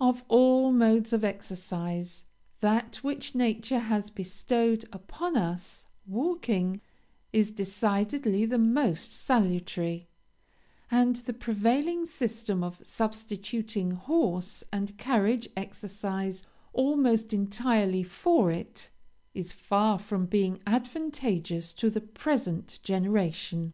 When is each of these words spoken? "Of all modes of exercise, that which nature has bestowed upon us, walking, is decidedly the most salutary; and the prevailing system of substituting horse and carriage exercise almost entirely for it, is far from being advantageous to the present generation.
"Of 0.00 0.24
all 0.26 0.72
modes 0.72 1.12
of 1.12 1.22
exercise, 1.22 2.24
that 2.58 2.96
which 3.04 3.36
nature 3.36 3.78
has 3.78 4.10
bestowed 4.10 4.84
upon 4.92 5.36
us, 5.36 5.86
walking, 6.08 6.80
is 7.32 7.52
decidedly 7.52 8.44
the 8.46 8.58
most 8.58 9.12
salutary; 9.12 10.08
and 10.90 11.14
the 11.14 11.32
prevailing 11.32 12.04
system 12.04 12.64
of 12.64 12.80
substituting 12.84 13.92
horse 13.92 14.64
and 14.72 14.98
carriage 14.98 15.48
exercise 15.56 16.42
almost 16.72 17.32
entirely 17.32 18.02
for 18.02 18.50
it, 18.50 18.90
is 19.34 19.52
far 19.52 20.00
from 20.00 20.26
being 20.26 20.60
advantageous 20.66 21.72
to 21.74 21.90
the 21.90 22.00
present 22.00 22.80
generation. 22.82 23.72